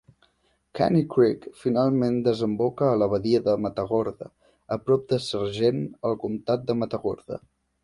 Caney 0.77 1.03
Creek 1.15 1.43
finalment 1.63 2.17
desemboca 2.29 2.87
a 2.93 2.95
la 3.03 3.09
badia 3.13 3.43
de 3.49 3.55
Matagorda 3.67 4.31
a 4.79 4.81
prop 4.87 5.07
de 5.15 5.23
Sargent 5.29 5.87
al 6.11 6.21
comtat 6.27 6.69
de 6.73 6.81
Matagorda. 6.83 7.43